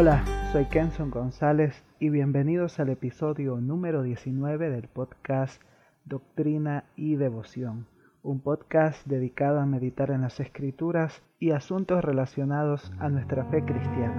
[0.00, 5.60] Hola, soy Kenson González y bienvenidos al episodio número 19 del podcast
[6.06, 7.86] Doctrina y Devoción,
[8.22, 14.16] un podcast dedicado a meditar en las escrituras y asuntos relacionados a nuestra fe cristiana.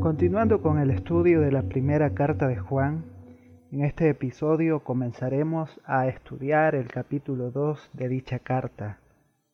[0.00, 3.04] Continuando con el estudio de la primera carta de Juan,
[3.72, 9.00] en este episodio comenzaremos a estudiar el capítulo 2 de dicha carta.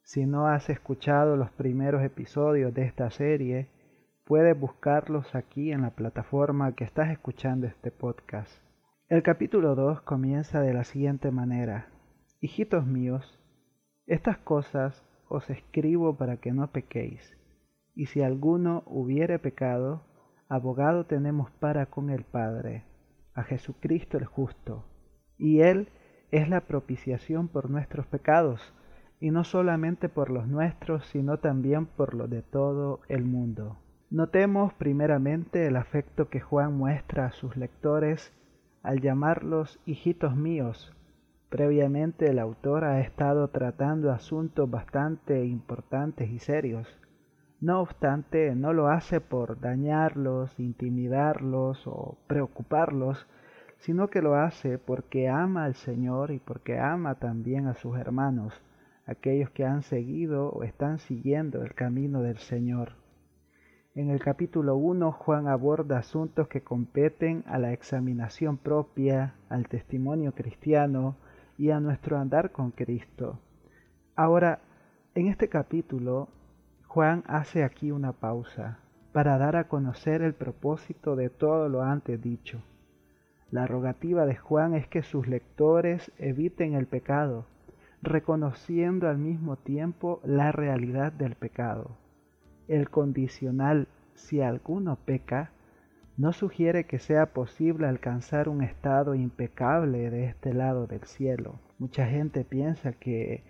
[0.02, 3.68] Si no has escuchado los primeros episodios de esta serie,
[4.26, 8.52] puedes buscarlos aquí en la plataforma que estás escuchando este podcast.
[9.08, 11.88] El capítulo 2 comienza de la siguiente manera.
[12.40, 13.40] Hijitos míos,
[14.06, 17.38] estas cosas os escribo para que no pequéis,
[17.94, 20.02] y si alguno hubiere pecado,
[20.48, 22.84] abogado tenemos para con el Padre,
[23.34, 24.84] a Jesucristo el justo,
[25.38, 25.88] y Él
[26.30, 28.74] es la propiciación por nuestros pecados,
[29.20, 33.78] y no solamente por los nuestros, sino también por los de todo el mundo.
[34.10, 38.32] Notemos primeramente el afecto que Juan muestra a sus lectores
[38.82, 40.92] al llamarlos hijitos míos.
[41.48, 47.01] Previamente el autor ha estado tratando asuntos bastante importantes y serios
[47.62, 53.28] no obstante, no lo hace por dañarlos, intimidarlos o preocuparlos,
[53.78, 58.52] sino que lo hace porque ama al Señor y porque ama también a sus hermanos,
[59.06, 62.94] aquellos que han seguido o están siguiendo el camino del Señor.
[63.94, 70.32] En el capítulo 1 Juan aborda asuntos que competen a la examinación propia, al testimonio
[70.32, 71.14] cristiano
[71.56, 73.38] y a nuestro andar con Cristo.
[74.16, 74.58] Ahora,
[75.14, 76.28] en este capítulo
[76.92, 78.76] Juan hace aquí una pausa
[79.12, 82.62] para dar a conocer el propósito de todo lo antes dicho.
[83.50, 87.46] La rogativa de Juan es que sus lectores eviten el pecado,
[88.02, 91.96] reconociendo al mismo tiempo la realidad del pecado.
[92.68, 95.50] El condicional si alguno peca
[96.18, 101.58] no sugiere que sea posible alcanzar un estado impecable de este lado del cielo.
[101.78, 103.44] Mucha gente piensa que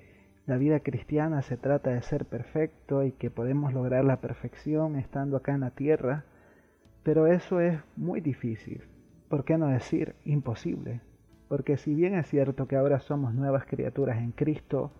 [0.46, 5.36] la vida cristiana se trata de ser perfecto y que podemos lograr la perfección estando
[5.36, 6.24] acá en la tierra,
[7.04, 8.82] pero eso es muy difícil.
[9.28, 11.00] ¿Por qué no decir imposible?
[11.48, 14.90] Porque si bien es cierto que ahora somos nuevas criaturas en Cristo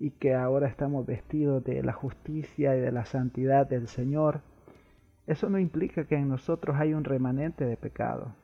[0.00, 4.40] y que ahora estamos vestidos de la justicia y de la santidad del Señor,
[5.26, 8.34] eso no implica que en nosotros hay un remanente de pecado.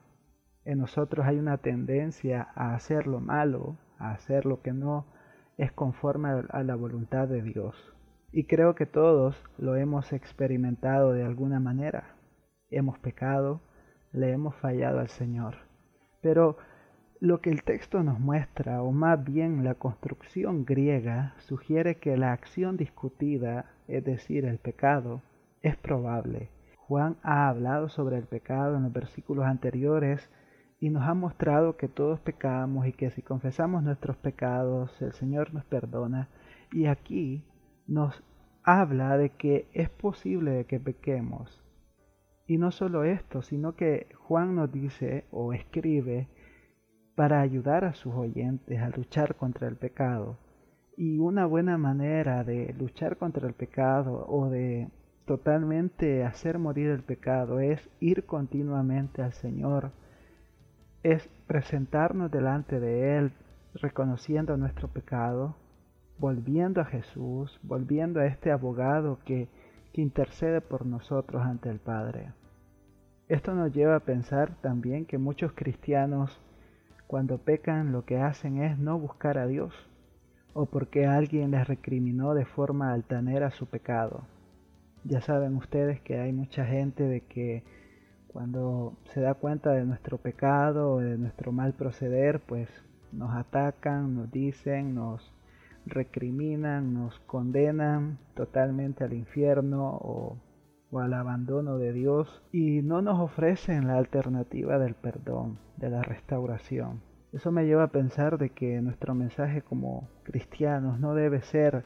[0.67, 5.07] En nosotros hay una tendencia a hacer lo malo, a hacer lo que no
[5.57, 7.75] es conforme a la voluntad de Dios.
[8.33, 12.17] Y creo que todos lo hemos experimentado de alguna manera.
[12.71, 13.61] Hemos pecado,
[14.13, 15.57] le hemos fallado al Señor.
[16.21, 16.57] Pero
[17.21, 22.33] lo que el texto nos muestra, o más bien la construcción griega, sugiere que la
[22.33, 25.23] acción discutida, es decir, el pecado,
[25.63, 26.51] es probable.
[26.77, 30.29] Juan ha hablado sobre el pecado en los versículos anteriores
[30.85, 35.55] y nos ha mostrado que todos pecamos y que si confesamos nuestros pecados, el Señor
[35.55, 36.29] nos perdona.
[36.73, 37.43] Y aquí
[37.87, 38.23] nos
[38.63, 41.65] habla de que es posible que pequemos.
[42.47, 46.29] Y no solo esto, sino que Juan nos dice o escribe
[47.15, 50.37] para ayudar a sus oyentes a luchar contra el pecado.
[50.99, 54.91] Y una buena manera de luchar contra el pecado o de
[55.25, 59.93] totalmente hacer morir el pecado es ir continuamente al Señor
[61.05, 63.33] es presentarnos delante de Él
[63.75, 65.55] reconociendo nuestro pecado,
[66.19, 69.49] volviendo a Jesús, volviendo a este abogado que,
[69.93, 72.33] que intercede por nosotros ante el Padre.
[73.29, 76.41] Esto nos lleva a pensar también que muchos cristianos
[77.07, 79.75] cuando pecan lo que hacen es no buscar a Dios
[80.55, 84.25] o porque alguien les recriminó de forma altanera su pecado.
[85.05, 87.63] Ya saben ustedes que hay mucha gente de que
[88.35, 92.69] cuando se da cuenta de nuestro pecado de nuestro mal proceder, pues
[93.13, 95.33] nos atacan, nos dicen, nos
[95.87, 100.37] recriminan, nos condenan totalmente al infierno o,
[100.91, 106.03] o, al abandono de Dios y no nos ofrecen la alternativa del perdón, de la
[106.03, 107.03] restauración.
[107.33, 111.85] Eso me lleva a pensar de que nuestro mensaje como cristianos no debe ser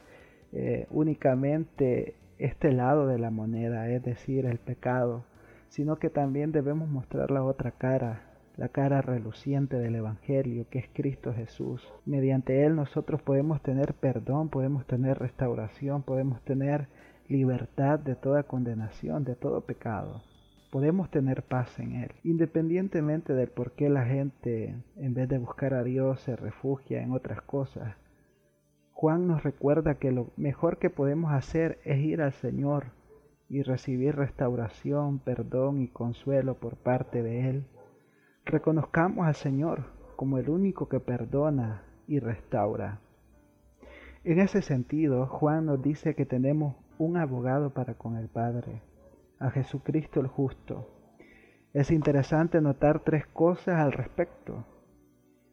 [0.51, 5.25] eh, únicamente este lado de la moneda, es decir, el pecado,
[5.69, 8.23] sino que también debemos mostrar la otra cara,
[8.57, 11.87] la cara reluciente del Evangelio, que es Cristo Jesús.
[12.05, 16.87] Mediante Él nosotros podemos tener perdón, podemos tener restauración, podemos tener
[17.29, 20.23] libertad de toda condenación, de todo pecado.
[20.71, 25.73] podemos tener paz en Él, independientemente del por qué la gente, en vez de buscar
[25.73, 27.95] a Dios, se refugia en otras cosas.
[28.93, 32.91] Juan nos recuerda que lo mejor que podemos hacer es ir al Señor
[33.49, 37.65] y recibir restauración, perdón y consuelo por parte de Él.
[38.45, 39.85] Reconozcamos al Señor
[40.15, 42.99] como el único que perdona y restaura.
[44.23, 48.81] En ese sentido, Juan nos dice que tenemos un abogado para con el Padre,
[49.39, 50.87] a Jesucristo el justo.
[51.73, 54.65] Es interesante notar tres cosas al respecto.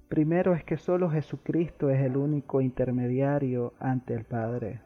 [0.08, 4.80] Primero es que solo Jesucristo es el único intermediario ante el Padre.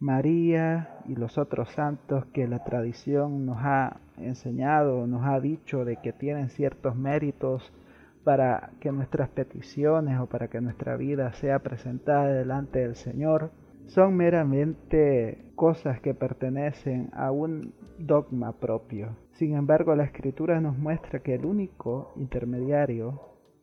[0.00, 5.96] María y los otros santos que la tradición nos ha enseñado, nos ha dicho de
[5.96, 7.70] que tienen ciertos méritos
[8.24, 13.50] para que nuestras peticiones o para que nuestra vida sea presentada delante del Señor,
[13.88, 19.16] son meramente cosas que pertenecen a un dogma propio.
[19.32, 23.20] Sin embargo, la escritura nos muestra que el único intermediario,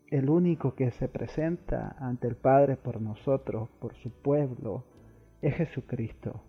[0.08, 4.84] el único que se presenta ante el Padre por nosotros, por su pueblo,
[5.42, 6.42] es Jesucristo.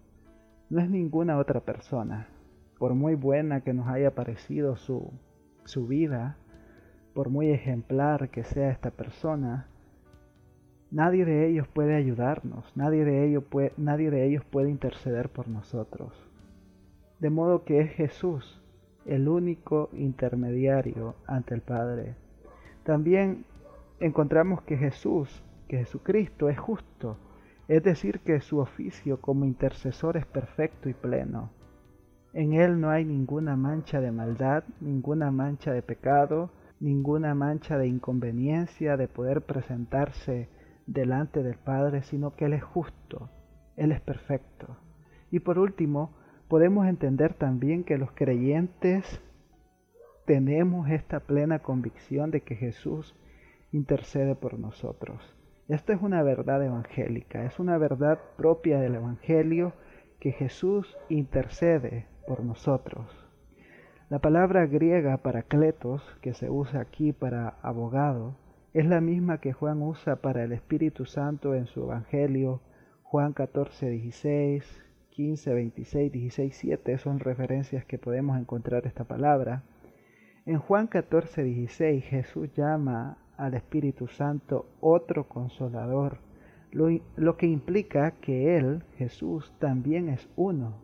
[0.71, 2.29] No es ninguna otra persona.
[2.79, 5.13] Por muy buena que nos haya parecido su,
[5.65, 6.37] su vida,
[7.15, 9.69] por muy ejemplar que sea esta persona,
[10.91, 15.49] nadie de ellos puede ayudarnos, nadie de, ellos puede, nadie de ellos puede interceder por
[15.49, 16.13] nosotros.
[17.19, 18.63] De modo que es Jesús
[19.09, 22.15] el único intermediario ante el Padre.
[22.85, 23.45] También
[24.01, 27.17] encontramos que Jesús, que Jesucristo es justo,
[27.69, 31.51] es decir, que su oficio como intercesor es perfecto y pleno.
[32.33, 36.51] En él no hay ninguna mancha de maldad, ninguna mancha de pecado,
[36.81, 40.49] ninguna mancha de inconveniencia de poder presentarse
[40.87, 43.31] delante del Padre, sino que Él es justo,
[43.77, 44.77] Él es perfecto.
[45.31, 46.17] Y por último,
[46.49, 49.21] podemos entender también que los creyentes
[50.25, 53.15] tenemos esta plena convicción de que Jesús
[53.73, 55.38] intercede por nosotros.
[55.69, 59.75] Esta es una verdad evangélica, es una verdad propia del Evangelio
[60.19, 63.07] que Jesús intercede por nosotros.
[64.09, 68.35] La palabra griega para cletos, que se usa aquí para abogado,
[68.73, 72.63] es la misma que Juan usa para el Espíritu Santo en su Evangelio,
[73.03, 79.65] Juan 14, 16, 15, 26, 16, 7 son referencias que podemos encontrar esta palabra.
[80.47, 86.19] En Juan 14, 16 Jesús llama al Espíritu Santo otro consolador,
[86.71, 90.75] lo, que implica que Él, Jesús, también es uno.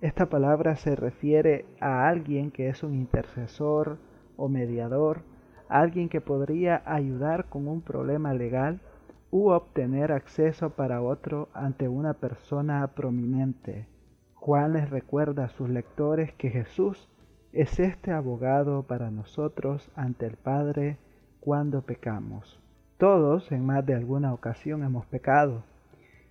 [0.00, 3.98] Esta palabra se refiere a alguien que es un intercesor
[4.36, 5.22] o mediador,
[5.68, 8.80] alguien que podría ayudar con un problema legal
[9.30, 13.86] u obtener acceso para otro ante una persona prominente.
[14.34, 17.08] Juan les recuerda a sus lectores que Jesús
[17.52, 20.98] es este abogado para nosotros ante el Padre
[21.42, 22.60] cuando pecamos.
[22.98, 25.64] Todos en más de alguna ocasión hemos pecado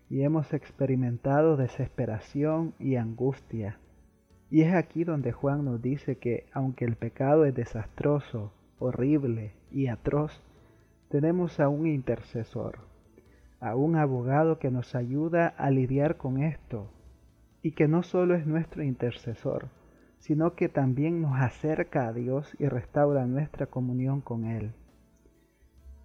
[0.09, 3.77] y hemos experimentado desesperación y angustia.
[4.49, 9.87] Y es aquí donde Juan nos dice que aunque el pecado es desastroso, horrible y
[9.87, 10.41] atroz,
[11.09, 12.79] tenemos a un intercesor,
[13.59, 16.87] a un abogado que nos ayuda a lidiar con esto
[17.61, 19.67] y que no solo es nuestro intercesor,
[20.19, 24.71] sino que también nos acerca a Dios y restaura nuestra comunión con Él.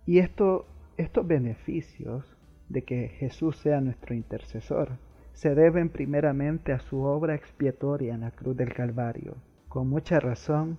[0.06, 2.25] Y esto, estos beneficios
[2.68, 4.98] de que Jesús sea nuestro intercesor
[5.32, 9.34] se deben primeramente a su obra expiatoria en la cruz del Calvario.
[9.68, 10.78] Con mucha razón,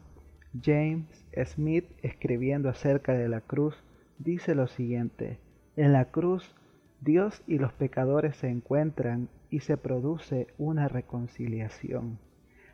[0.63, 3.83] James Smith, escribiendo acerca de la cruz,
[4.17, 5.37] dice lo siguiente,
[5.75, 6.55] en la cruz
[7.01, 12.17] Dios y los pecadores se encuentran y se produce una reconciliación.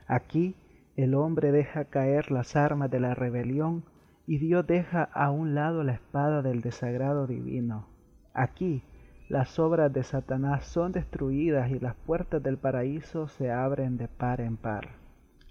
[0.08, 0.56] Aquí
[0.96, 3.84] el hombre deja caer las armas de la rebelión
[4.26, 7.88] y Dios deja a un lado la espada del desagrado divino.
[8.34, 8.84] Aquí
[9.30, 14.42] las obras de Satanás son destruidas y las puertas del paraíso se abren de par
[14.42, 14.90] en par.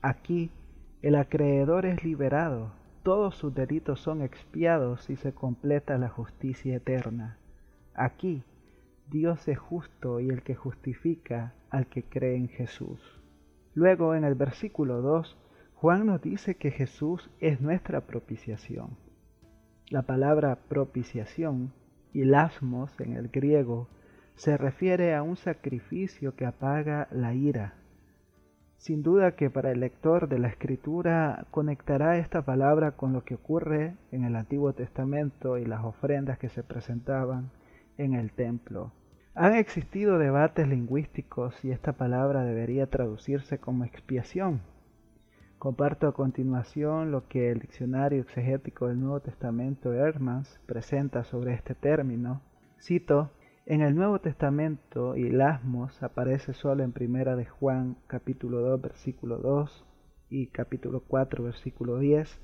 [0.00, 0.50] Aquí
[1.02, 7.38] el acreedor es liberado, todos sus delitos son expiados y se completa la justicia eterna.
[7.94, 8.42] Aquí
[9.08, 13.20] Dios es justo y el que justifica al que cree en Jesús.
[13.74, 15.36] Luego en el versículo 2
[15.82, 18.90] Juan nos dice que Jesús es nuestra propiciación.
[19.90, 21.72] La palabra propiciación
[22.12, 23.88] y lasmos en el griego
[24.36, 27.74] se refiere a un sacrificio que apaga la ira.
[28.76, 33.34] Sin duda que para el lector de la escritura conectará esta palabra con lo que
[33.34, 37.50] ocurre en el Antiguo Testamento y las ofrendas que se presentaban
[37.98, 38.92] en el templo.
[39.34, 44.60] Han existido debates lingüísticos si esta palabra debería traducirse como expiación
[45.62, 51.76] Comparto a continuación lo que el diccionario exegético del Nuevo Testamento Hermans presenta sobre este
[51.76, 52.42] término.
[52.80, 53.30] Cito,
[53.64, 59.38] en el Nuevo Testamento y Lasmos aparece solo en Primera de Juan capítulo 2 versículo
[59.38, 59.86] 2
[60.30, 62.40] y capítulo 4 versículo 10,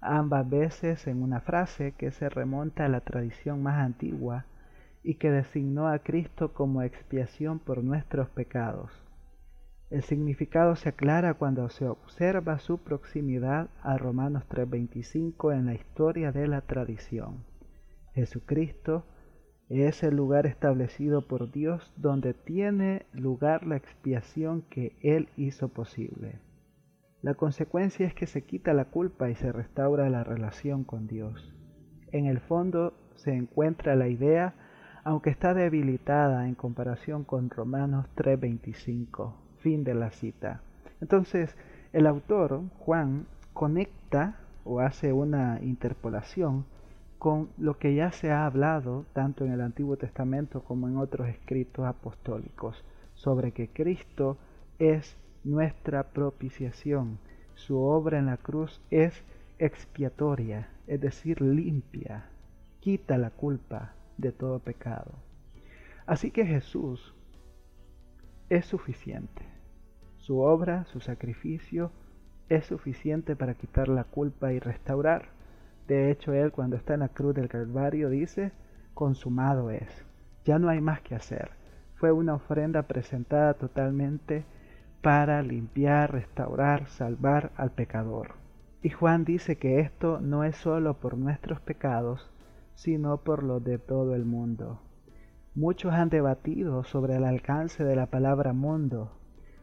[0.00, 4.46] ambas veces en una frase que se remonta a la tradición más antigua
[5.02, 9.04] y que designó a Cristo como expiación por nuestros pecados.
[9.90, 16.30] El significado se aclara cuando se observa su proximidad a Romanos 3:25 en la historia
[16.30, 17.46] de la tradición.
[18.12, 19.06] Jesucristo
[19.70, 26.38] es el lugar establecido por Dios donde tiene lugar la expiación que Él hizo posible.
[27.22, 31.54] La consecuencia es que se quita la culpa y se restaura la relación con Dios.
[32.12, 34.54] En el fondo se encuentra la idea,
[35.02, 40.60] aunque está debilitada en comparación con Romanos 3:25 Fin de la cita.
[41.00, 41.56] Entonces,
[41.92, 46.64] el autor, Juan, conecta o hace una interpolación
[47.18, 51.28] con lo que ya se ha hablado tanto en el Antiguo Testamento como en otros
[51.28, 52.84] escritos apostólicos
[53.14, 54.38] sobre que Cristo
[54.78, 57.18] es nuestra propiciación.
[57.54, 59.24] Su obra en la cruz es
[59.58, 62.26] expiatoria, es decir, limpia,
[62.80, 65.12] quita la culpa de todo pecado.
[66.06, 67.14] Así que Jesús
[68.48, 69.42] es suficiente.
[70.16, 71.90] Su obra, su sacrificio,
[72.48, 75.30] es suficiente para quitar la culpa y restaurar.
[75.86, 78.52] De hecho, Él cuando está en la cruz del Calvario dice,
[78.94, 80.04] consumado es.
[80.44, 81.50] Ya no hay más que hacer.
[81.94, 84.44] Fue una ofrenda presentada totalmente
[85.02, 88.34] para limpiar, restaurar, salvar al pecador.
[88.82, 92.30] Y Juan dice que esto no es solo por nuestros pecados,
[92.74, 94.80] sino por los de todo el mundo.
[95.58, 99.10] Muchos han debatido sobre el alcance de la palabra mundo,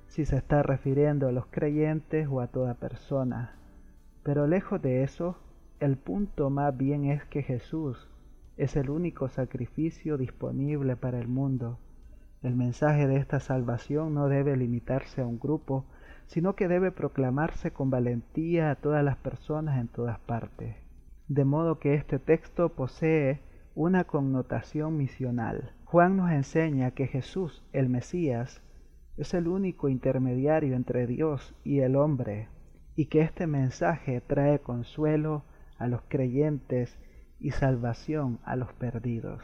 [0.08, 3.56] si se está refiriendo a los creyentes o a toda persona.
[4.22, 5.38] Pero lejos de eso,
[5.80, 8.10] el punto más bien es que Jesús
[8.58, 11.80] es el único sacrificio disponible para el mundo.
[12.44, 15.86] El mensaje de esta salvación no debe limitarse a un grupo,
[16.25, 20.75] sino que debe proclamarse con valentía a todas las personas en todas partes.
[21.30, 23.40] De modo que este texto posee
[23.75, 25.74] una connotación misional.
[25.84, 28.62] Juan nos enseña que Jesús, el Mesías,
[29.17, 32.48] es el único intermediario entre Dios y el hombre,
[32.96, 35.44] y que este mensaje trae consuelo
[35.77, 36.98] a los creyentes
[37.39, 39.44] y salvación a los perdidos.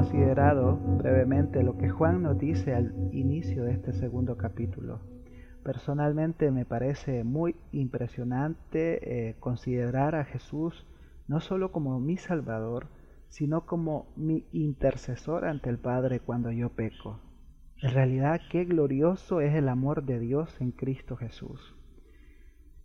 [0.00, 5.02] Considerado brevemente lo que Juan nos dice al inicio de este segundo capítulo.
[5.62, 10.86] Personalmente me parece muy impresionante eh, considerar a Jesús
[11.28, 12.86] no solo como mi Salvador,
[13.28, 17.20] sino como mi intercesor ante el Padre cuando yo peco.
[17.82, 21.76] En realidad, qué glorioso es el amor de Dios en Cristo Jesús.